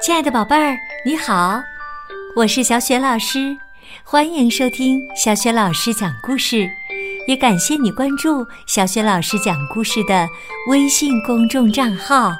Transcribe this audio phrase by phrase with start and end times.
[0.00, 1.60] 亲爱的宝贝儿，你好，
[2.36, 3.56] 我是小雪老师，
[4.04, 6.68] 欢迎收听小雪老师讲故事，
[7.26, 10.28] 也感谢你关注小雪老师讲故事的
[10.68, 12.32] 微信公众账号。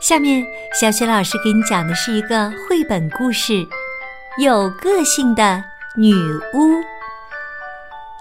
[0.00, 0.42] 下面，
[0.80, 3.52] 小雪老师给你讲的是一个绘本故事
[4.42, 5.62] 《有个性的
[5.94, 6.14] 女
[6.54, 6.72] 巫》。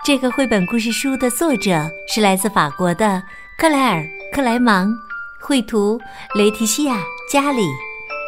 [0.04, 3.24] 这个绘本故事书的作者是来自法国的
[3.58, 4.02] 克莱尔·
[4.34, 4.94] 克莱芒，
[5.40, 6.00] 绘图
[6.36, 6.96] 雷提西亚·
[7.30, 7.62] 家里，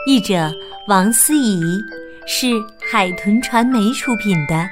[0.06, 0.54] 译者
[0.88, 1.84] 王思怡，
[2.28, 4.70] 是海豚传媒出品的。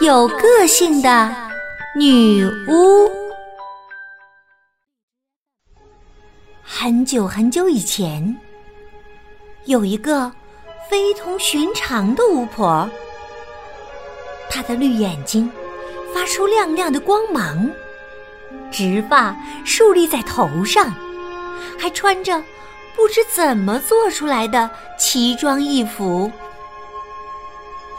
[0.00, 1.30] 有个性的
[1.94, 3.12] 女巫。
[6.62, 8.34] 很久很久以前，
[9.66, 10.32] 有一个
[10.88, 12.88] 非同寻常的巫婆。
[14.48, 15.50] 她的绿眼睛
[16.14, 17.70] 发出亮亮的光芒，
[18.70, 20.94] 直发竖立在头上，
[21.78, 22.40] 还穿着
[22.94, 26.30] 不知怎么做出来的奇装异服。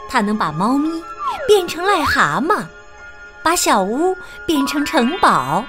[0.08, 0.90] 它能把猫咪
[1.46, 2.64] 变成癞蛤蟆，
[3.42, 5.64] 把小屋变成城堡，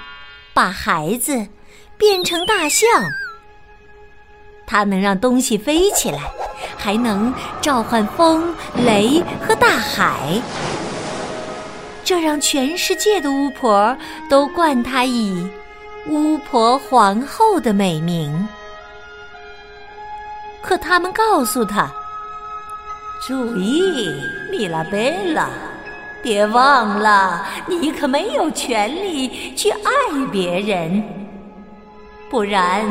[0.54, 1.46] 把孩子。
[1.98, 2.88] 变成大象，
[4.66, 6.32] 它能让东西飞起来，
[6.76, 8.52] 还能召唤风、
[8.84, 10.42] 雷和大海。
[12.02, 13.96] 这让全世界的巫婆
[14.28, 15.48] 都冠它以
[16.06, 18.48] “巫婆皇后”的美名。
[20.60, 21.92] 可他们告诉她
[23.26, 24.08] ：“注意，
[24.50, 25.48] 米拉贝拉，
[26.22, 29.90] 别忘了，你可没有权利去爱
[30.30, 31.02] 别人。”
[32.30, 32.86] 不然，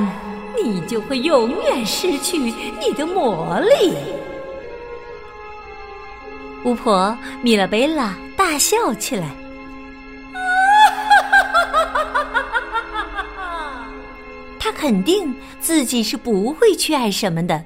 [0.62, 3.96] 你就会永远失去你的魔力。
[6.64, 9.30] 巫婆米拉贝拉大笑起来，
[14.82, 17.66] 肯定自己是不会去爱什么的。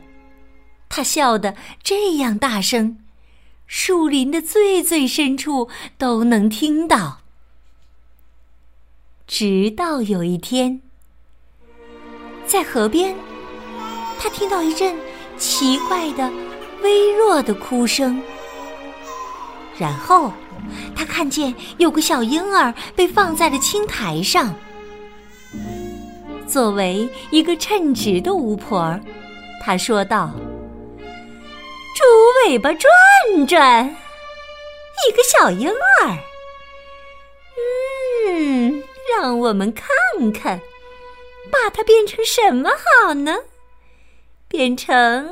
[0.89, 2.97] 他笑得这样大声，
[3.65, 7.21] 树林的最最深处都能听到。
[9.25, 10.81] 直到有一天。
[12.45, 13.15] 在河边，
[14.19, 14.93] 他听到一阵
[15.37, 16.29] 奇怪的、
[16.83, 18.21] 微弱的哭声。
[19.77, 20.33] 然后，
[20.93, 24.53] 他看见有个小婴儿被放在了青苔上。
[26.47, 28.99] 作为一个称职的巫婆，
[29.63, 30.31] 她说道
[31.95, 32.03] ：“猪
[32.47, 33.85] 尾巴转转，
[35.07, 36.17] 一个小婴儿。
[38.27, 39.87] 嗯，让我们看
[40.31, 40.59] 看。”
[41.51, 43.37] 把它变成什么好呢？
[44.47, 45.25] 变成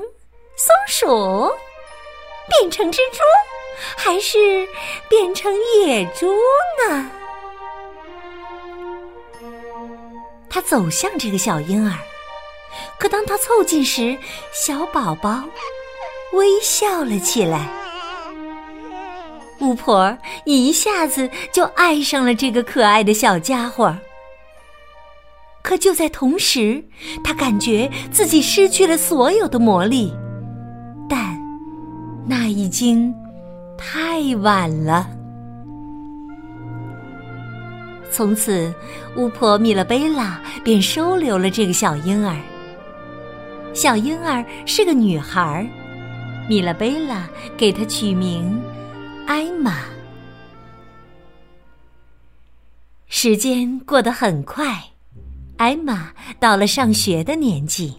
[0.56, 1.52] 松鼠，
[2.48, 3.20] 变成蜘蛛，
[3.98, 4.66] 还是
[5.10, 6.32] 变成野猪
[6.88, 7.12] 呢？
[10.54, 11.98] 他走向这个小婴儿，
[13.00, 14.16] 可当他凑近时，
[14.54, 15.44] 小宝宝
[16.34, 17.68] 微笑了起来。
[19.62, 20.16] 巫婆
[20.46, 23.98] 一下子就爱上了这个可爱的小家伙。
[25.64, 26.84] 可就在同时，
[27.24, 30.14] 他感觉自己失去了所有的魔力，
[31.10, 31.36] 但
[32.28, 33.12] 那已经
[33.76, 35.10] 太晚了。
[38.14, 38.72] 从此，
[39.16, 42.40] 巫婆米勒贝拉便收留了这个小婴儿。
[43.74, 45.68] 小婴儿是个女孩，
[46.48, 48.62] 米勒贝拉给她取名
[49.26, 49.80] 艾玛。
[53.08, 54.78] 时间过得很快。
[55.58, 57.96] 艾玛到了上学的年纪。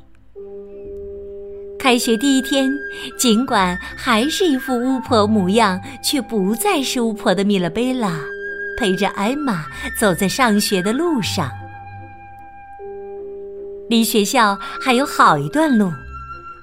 [1.76, 2.70] 开学第一天，
[3.19, 8.20] 尽管还是一副巫婆模样，却不再是巫婆的米勒贝拉，
[8.77, 9.67] 陪着艾玛
[9.99, 11.51] 走在上学的路上。
[13.89, 15.93] 离学校还有好一段路，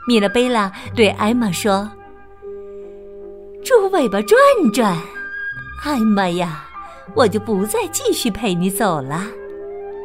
[0.07, 1.89] 米勒贝拉对艾玛说
[3.63, 4.39] ：“猪尾巴转
[4.73, 4.97] 转，
[5.83, 6.63] 艾玛呀，
[7.15, 9.25] 我就不再继续陪你走了，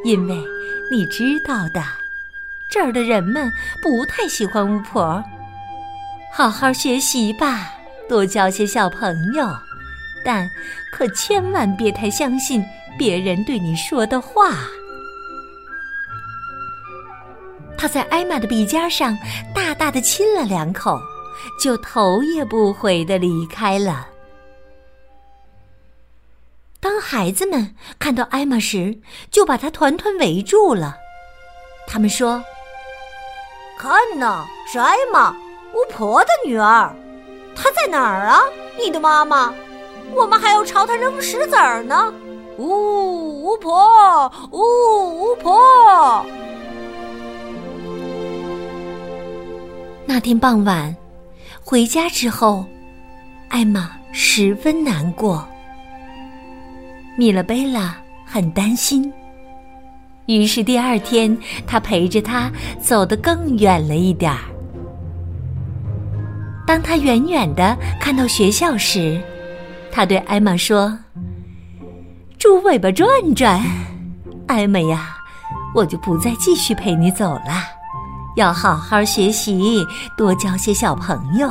[0.04, 0.42] 因为。”
[0.88, 1.82] 你知道的，
[2.70, 3.50] 这儿的人们
[3.82, 5.20] 不太喜欢巫婆。
[6.32, 7.72] 好好学习吧，
[8.08, 9.48] 多交些小朋友，
[10.26, 10.50] 但
[10.90, 12.60] 可千万别太相信
[12.98, 14.56] 别人对你说的话。
[17.78, 19.16] 他在艾玛的鼻尖上
[19.54, 20.98] 大大的亲了两口，
[21.62, 24.08] 就头也不回的离开了。
[26.80, 28.98] 当孩子们看到艾玛时，
[29.30, 30.96] 就把她团团围住了。
[31.86, 32.42] 他们说
[33.78, 35.30] ：“看呐，是艾玛，
[35.72, 36.92] 巫婆的女儿。
[37.54, 38.40] 她在哪儿啊？
[38.76, 39.54] 你的妈妈？
[40.14, 42.12] 我们还要朝他扔石子儿呢。”
[42.58, 44.60] 巫巫婆，巫
[45.20, 46.24] 巫婆。
[50.06, 50.96] 那天傍晚，
[51.62, 52.64] 回家之后，
[53.48, 55.46] 艾玛十分难过。
[57.18, 57.94] 米勒贝拉
[58.24, 59.12] 很担心，
[60.24, 61.36] 于是第二天，
[61.66, 62.50] 他陪着她
[62.80, 64.38] 走得更远了一点儿。
[66.66, 69.20] 当他远远的看到学校时，
[69.96, 70.98] 他对艾玛说
[72.38, 73.58] ：“猪尾巴转转，
[74.46, 75.16] 艾玛呀，
[75.74, 77.64] 我就不再继续陪你走了，
[78.36, 79.82] 要好好学习，
[80.14, 81.50] 多交些小朋友，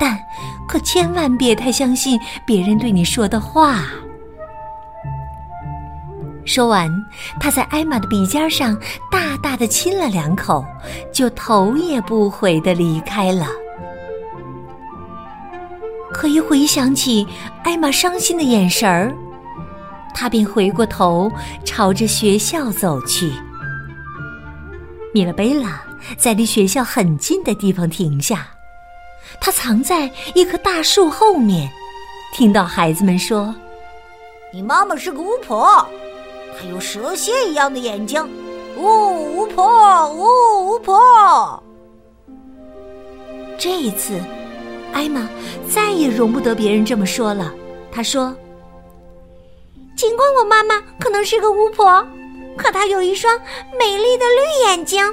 [0.00, 0.18] 但
[0.66, 3.82] 可千万别太相信别人对你说的话。”
[6.46, 6.90] 说完，
[7.38, 8.74] 他在艾玛的鼻尖上
[9.10, 10.64] 大大的亲了两口，
[11.12, 13.46] 就头也不回的离开了。
[16.12, 17.26] 可一回想起
[17.62, 19.14] 艾玛伤心的眼神儿，
[20.14, 21.30] 他便回过头
[21.64, 23.32] 朝着学校走去。
[25.12, 25.80] 米勒贝拉
[26.16, 28.48] 在离学校很近的地方停下，
[29.40, 31.70] 他藏在一棵大树后面，
[32.32, 33.54] 听到孩子们说
[34.52, 35.86] ：“你妈妈是个巫婆，
[36.58, 38.20] 她有蛇蝎一样的眼睛。”
[38.76, 41.62] 哦巫婆，巫巫婆。
[43.58, 44.20] 这一次。
[44.92, 45.28] 艾玛
[45.68, 47.52] 再也容不得别人这么说了。
[47.92, 48.34] 她说
[49.96, 52.06] ：“尽管我妈妈可能是个巫婆，
[52.56, 53.38] 可她有一双
[53.78, 55.04] 美丽的绿眼睛。”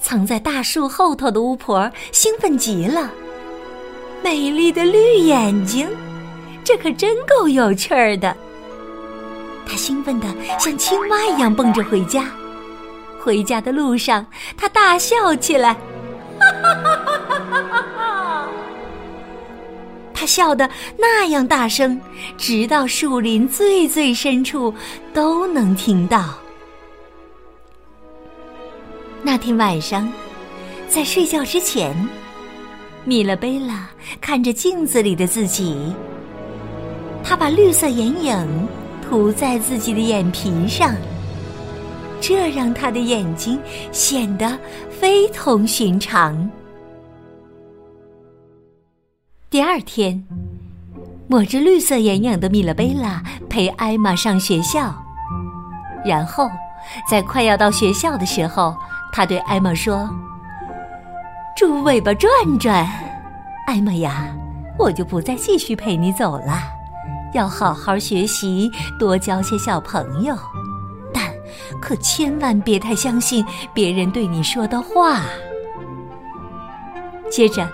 [0.00, 3.10] 藏在大树后头的巫婆兴奋极了。
[4.22, 5.88] 美丽的绿眼睛，
[6.64, 8.36] 这可真够有趣儿的。
[9.66, 10.26] 她兴奋的
[10.58, 12.30] 像青蛙一样蹦着回家。
[13.20, 14.24] 回家的路上，
[14.56, 15.74] 她大笑起来。
[16.38, 17.47] 哈哈哈哈哈哈！
[20.38, 22.00] 笑得那样大声，
[22.36, 24.72] 直到树林最最深处
[25.12, 26.32] 都能听到。
[29.20, 30.08] 那天晚上，
[30.88, 31.92] 在睡觉之前，
[33.04, 33.90] 米勒贝拉
[34.20, 35.92] 看着镜子里的自己，
[37.24, 38.68] 他把绿色眼影
[39.02, 40.94] 涂在自己的眼皮上，
[42.20, 43.58] 这让他的眼睛
[43.90, 44.56] 显得
[45.00, 46.48] 非同寻常。
[49.58, 50.24] 第二天，
[51.26, 53.20] 抹着绿色眼影的米勒贝拉
[53.50, 54.94] 陪艾玛上学校。
[56.04, 56.48] 然后，
[57.10, 58.76] 在快要到学校的时候，
[59.12, 60.08] 他对艾玛说
[61.58, 62.88] ：“猪尾巴转转，
[63.66, 64.28] 艾玛呀，
[64.78, 66.62] 我就不再继续陪你走了，
[67.34, 70.38] 要好好学习，多交些小朋友，
[71.12, 71.24] 但
[71.82, 73.44] 可千万别太相信
[73.74, 75.22] 别人对你说的话。”
[77.28, 77.68] 接着。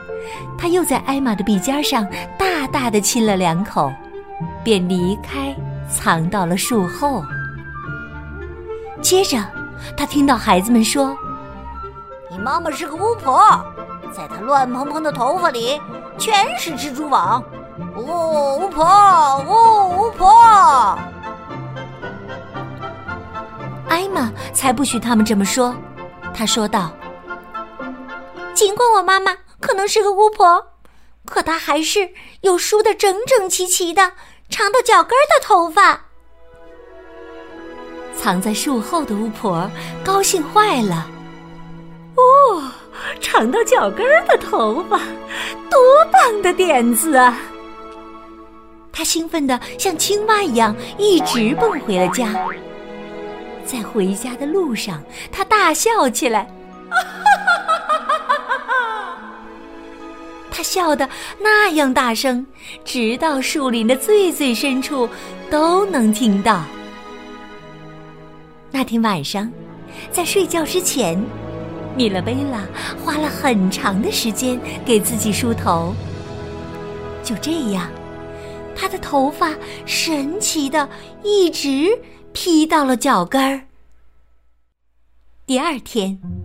[0.57, 2.07] 他又在艾玛的鼻尖上
[2.39, 3.93] 大大的亲了两口，
[4.63, 5.55] 便离开，
[5.89, 7.23] 藏到了树后。
[9.03, 9.39] 接着，
[9.97, 11.17] 他听到孩子们说
[12.31, 13.63] ：“你妈妈是个巫婆，
[14.13, 15.79] 在她乱蓬蓬的头发里
[16.17, 17.43] 全是蜘蛛网。”
[17.97, 18.85] 巫巫婆，
[19.47, 20.99] 巫巫婆。
[23.89, 25.75] 艾玛才不许他们这么说，
[26.33, 26.91] 他说道
[28.55, 29.33] ：“尽管我妈妈……”
[29.65, 30.63] 可能是个巫婆，
[31.25, 32.11] 可她还是
[32.43, 34.13] 有梳的整整齐齐的、
[34.51, 36.05] 长到脚跟的头发。
[38.15, 39.69] 藏在树后的巫婆
[40.05, 41.09] 高兴坏了。
[42.17, 42.71] 哦，
[43.23, 44.99] 长到脚跟的头发，
[45.71, 45.81] 多
[46.13, 47.41] 棒的点子啊！
[48.93, 52.29] 她兴奋的像青蛙一样，一直蹦回了家。
[53.65, 56.43] 在回家的路上，她大笑起来。
[56.91, 57.74] 哈哈哈
[60.57, 61.09] 他笑得
[61.41, 62.47] 那样大声，
[62.85, 65.09] 直到树林的最最深处
[65.51, 66.65] 都能听到。
[68.71, 69.51] 那天晚上，
[70.13, 71.21] 在睡觉之前，
[71.97, 72.65] 米勒贝拉
[73.05, 74.57] 花了很长的时间
[74.87, 75.93] 给自己梳头。
[77.25, 77.91] 就这样，
[78.77, 79.53] 她的头发
[79.87, 80.89] 神奇的
[81.25, 81.99] 一直
[82.33, 83.61] 披到了脚跟儿。
[85.47, 86.44] 第二天。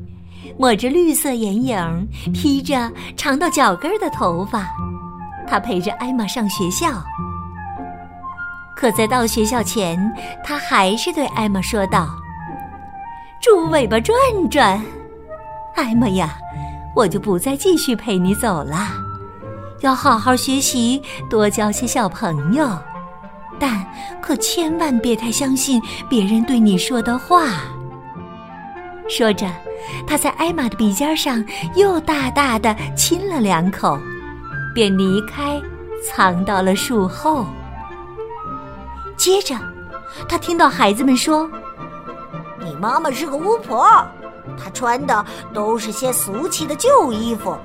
[0.57, 4.67] 抹着绿色眼影，披着长到脚跟的头发，
[5.47, 7.01] 他陪着艾玛上学校。
[8.75, 9.99] 可在到学校前，
[10.43, 12.09] 他还是对艾玛说道
[13.41, 14.15] ：“猪尾巴转
[14.49, 14.81] 转，
[15.75, 16.37] 艾玛呀，
[16.95, 18.87] 我就不再继续陪你走了，
[19.81, 22.69] 要好好学习，多交些小朋友，
[23.59, 23.85] 但
[24.21, 27.45] 可千万别太相信别人对你说的话。”
[29.09, 29.45] 说着。
[30.07, 31.43] 他在艾玛的鼻尖上
[31.75, 33.97] 又大大的亲了两口，
[34.73, 35.61] 便离开，
[36.03, 37.45] 藏到了树后。
[39.17, 39.55] 接着，
[40.27, 41.49] 他听到孩子们说
[42.59, 43.85] ：“你妈妈是个巫婆，
[44.57, 47.55] 她穿的都是些俗气的旧衣服，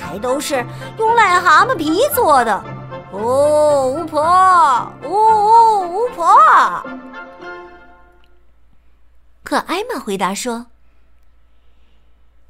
[0.00, 0.64] 还都是
[0.98, 2.64] 用癞蛤蟆皮做的。
[3.10, 6.26] 哦，巫婆，哦哦，巫婆。
[9.42, 10.66] 可艾玛回答说：“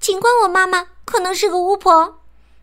[0.02, 2.18] 尽管我妈妈可能是个巫婆，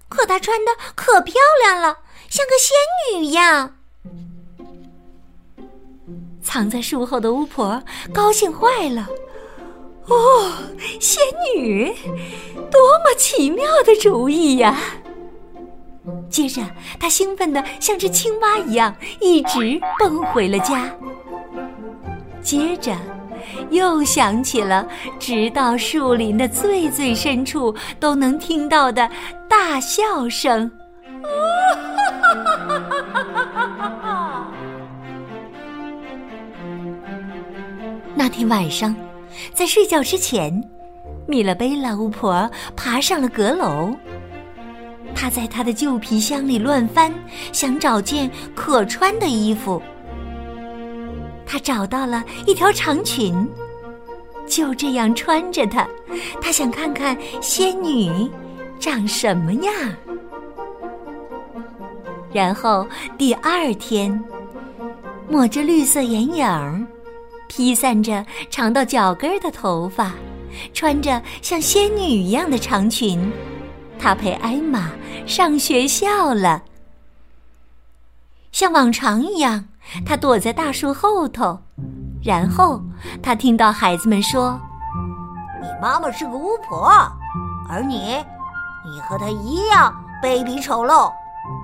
[0.09, 3.77] 可她穿的可漂亮了，像个仙女一样。”
[6.43, 7.81] 藏在树后的巫婆
[8.13, 9.07] 高兴坏了。
[10.07, 10.51] 哦，
[10.99, 11.23] 仙
[11.55, 11.95] 女，
[12.69, 14.77] 多么奇妙的主意呀！
[16.29, 16.61] 接着，
[16.99, 20.91] 她兴奋的像只青蛙一样，一直蹦回了家。
[22.43, 22.97] 接着。
[23.69, 24.87] 又响起了，
[25.19, 29.09] 直到树林的最最深处都能听到的
[29.47, 30.71] 大笑声。
[38.15, 38.95] 那天晚上，
[39.53, 40.63] 在睡觉之前，
[41.25, 43.95] 米勒贝拉巫婆爬上了阁楼。
[45.15, 47.13] 她在她的旧皮箱里乱翻，
[47.51, 49.81] 想找件可穿的衣服。
[51.51, 53.49] 她找到了一条长裙，
[54.47, 55.87] 就这样穿着它。
[56.39, 58.29] 她想看看仙女
[58.79, 59.73] 长什么样。
[62.31, 62.87] 然后
[63.17, 64.23] 第二天，
[65.27, 66.87] 抹着绿色眼影，
[67.47, 70.13] 披散着长到脚跟的头发，
[70.71, 73.31] 穿着像仙女一样的长裙，
[73.97, 74.91] 她陪艾玛
[75.25, 76.61] 上学校了。
[78.51, 79.68] 像往常一样。
[80.05, 81.59] 他躲在大树后头，
[82.23, 82.81] 然后
[83.21, 84.59] 他听到孩子们说
[85.61, 86.89] ：“你妈妈是个巫婆，
[87.69, 88.17] 而你，
[88.85, 89.93] 你和她一样
[90.23, 91.11] 卑鄙丑陋。”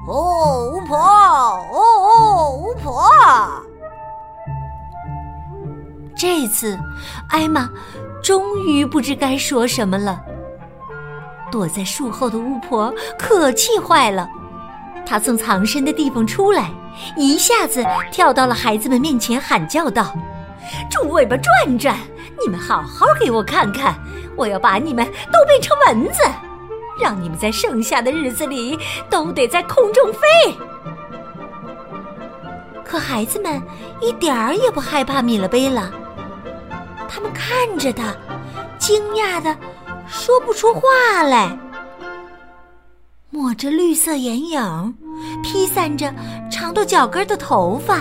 [0.07, 0.97] 哦，巫婆！
[0.97, 3.07] 哦哦，巫婆！
[6.15, 6.79] 这次，
[7.29, 7.69] 艾玛
[8.23, 10.19] 终于不知该说什么了。
[11.51, 14.27] 躲在树后的巫婆可气坏了，
[15.05, 16.69] 他从藏身的地方出来。
[17.17, 20.13] 一下子跳到了孩子们面前，喊叫道
[20.89, 21.97] ：“猪尾巴转转，
[22.41, 23.93] 你们好好给我看看！
[24.37, 26.23] 我要把你们都变成蚊子，
[27.01, 30.55] 让你们在剩下的日子里都得在空中飞。”
[32.85, 33.61] 可孩子们
[33.99, 35.89] 一点儿也不害怕米勒贝拉，
[37.09, 38.15] 他们看着他，
[38.77, 39.53] 惊讶的
[40.07, 40.81] 说不出话
[41.23, 41.57] 来，
[43.35, 44.95] 抹着绿色眼影。
[45.43, 46.13] 披散着
[46.49, 47.99] 长到脚跟的头发，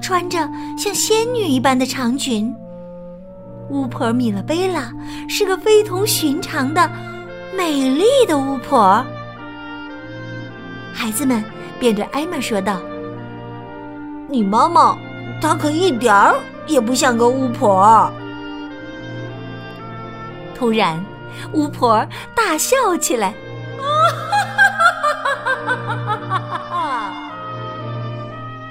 [0.00, 0.38] 穿着
[0.78, 2.54] 像仙女一般的长裙。
[3.70, 4.92] 巫婆米勒贝拉
[5.28, 6.88] 是个非同寻常的
[7.56, 9.04] 美丽的巫婆。
[10.92, 11.42] 孩子们
[11.80, 12.80] 便对艾玛说道
[14.30, 14.96] ：“你妈妈，
[15.40, 16.36] 她可一点儿
[16.68, 18.12] 也不像个巫婆。”
[20.54, 21.04] 突然，
[21.52, 23.34] 巫婆大笑起来。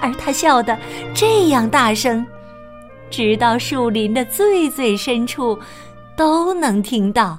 [0.02, 0.76] 而他笑得
[1.14, 2.26] 这样大声，
[3.08, 5.58] 直到树林的最最深处
[6.16, 7.38] 都能听到。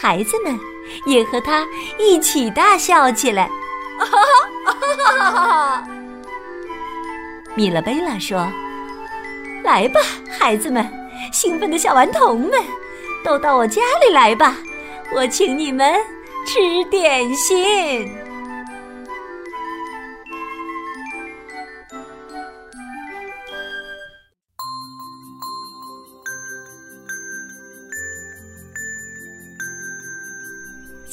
[0.00, 0.58] 孩子们
[1.06, 1.66] 也和他
[1.98, 3.50] 一起大笑起来。
[7.54, 8.48] 米勒贝拉说
[9.62, 10.88] ：“来吧，孩子们，
[11.32, 12.52] 兴奋的小顽童们，
[13.24, 14.56] 都到我家里来吧，
[15.14, 15.94] 我请你们
[16.46, 16.58] 吃
[16.90, 18.10] 点心。”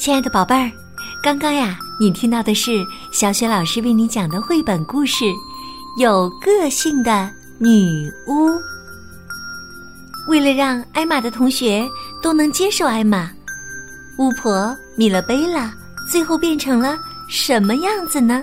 [0.00, 0.72] 亲爱的宝贝儿，
[1.22, 5.26] 刚刚呀，你听到的是小雪老师为你讲的绘本故事
[5.98, 8.48] 《有个性的女巫》。
[10.26, 11.86] 为了让艾玛的同学
[12.22, 13.30] 都能接受艾玛，
[14.16, 15.70] 巫婆米勒贝拉
[16.10, 18.42] 最后变成了什么样子呢？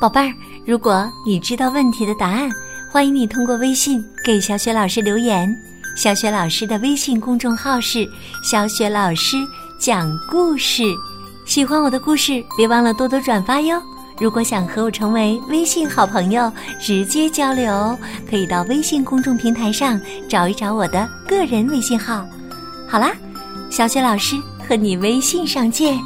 [0.00, 0.32] 宝贝儿，
[0.64, 2.48] 如果你知道问题的答案，
[2.92, 5.52] 欢迎你通过微信给小雪老师留言。
[5.96, 8.08] 小雪老师的微信公众号是
[8.44, 9.36] 小雪老师。
[9.80, 10.82] 讲故事，
[11.46, 13.82] 喜欢我的故事，别忘了多多转发哟。
[14.20, 17.96] 如果想和我成为微信好朋友，直接交流，
[18.28, 22.26] 可以到微信公众平台上找一找我的个人微信号。
[22.86, 23.10] 好啦，
[23.70, 24.36] 小雪老师
[24.68, 25.98] 和你微信上见。